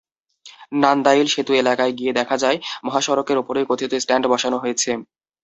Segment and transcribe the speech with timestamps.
[0.81, 4.91] নান্দাইল সেতু এলাকায় গিয়ে দেখা যায়, মহাসড়কের ওপরই কথিত স্ট্যান্ড বসানো হয়েছে।